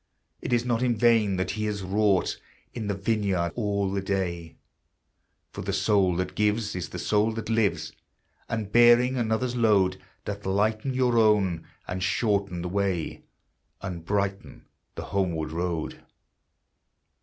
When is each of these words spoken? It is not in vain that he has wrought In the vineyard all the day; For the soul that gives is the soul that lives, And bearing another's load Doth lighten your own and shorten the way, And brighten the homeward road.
It 0.41 0.51
is 0.51 0.65
not 0.65 0.81
in 0.81 0.95
vain 0.97 1.35
that 1.35 1.51
he 1.51 1.65
has 1.65 1.83
wrought 1.83 2.39
In 2.73 2.87
the 2.87 2.95
vineyard 2.95 3.51
all 3.53 3.91
the 3.91 4.01
day; 4.01 4.55
For 5.51 5.61
the 5.61 5.71
soul 5.73 6.15
that 6.15 6.33
gives 6.33 6.75
is 6.75 6.89
the 6.89 6.97
soul 6.97 7.33
that 7.33 7.49
lives, 7.51 7.91
And 8.49 8.71
bearing 8.71 9.15
another's 9.15 9.55
load 9.55 10.01
Doth 10.25 10.43
lighten 10.43 10.95
your 10.95 11.19
own 11.19 11.67
and 11.87 12.01
shorten 12.01 12.63
the 12.63 12.67
way, 12.67 13.25
And 13.79 14.03
brighten 14.03 14.65
the 14.95 15.03
homeward 15.13 15.51
road. 15.51 16.03